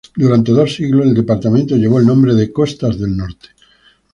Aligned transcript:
Durante 0.15 0.51
dos 0.51 0.73
siglos 0.77 1.05
el 1.05 1.13
departamento 1.13 1.75
llevó 1.75 1.99
el 1.99 2.07
nombre 2.07 2.33
de 2.33 2.51
Costas 2.51 2.97
del 2.97 3.15
Norte. 3.15 3.49